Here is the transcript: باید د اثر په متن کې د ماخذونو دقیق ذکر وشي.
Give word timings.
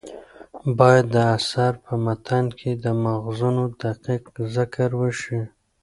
باید 0.77 1.05
د 1.15 1.17
اثر 1.37 1.71
په 1.85 1.93
متن 2.03 2.45
کې 2.59 2.71
د 2.83 2.85
ماخذونو 3.03 3.63
دقیق 3.83 4.23
ذکر 4.55 4.89
وشي. 5.01 5.41